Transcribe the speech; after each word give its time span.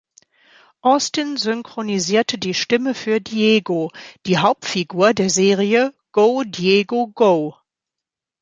Austin 0.81 1.37
synchronisierte 1.37 2.39
die 2.39 2.55
Stimme 2.55 2.95
für 2.95 3.21
Diego, 3.21 3.91
die 4.25 4.39
Hauptfigur 4.39 5.13
der 5.13 5.29
Serie 5.29 5.93
"Go, 6.11 6.41
Diego, 6.43 7.09
Go! 7.13 7.55